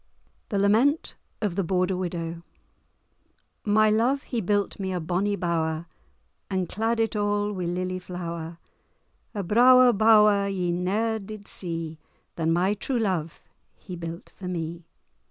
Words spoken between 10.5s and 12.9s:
ne'er did see, Than my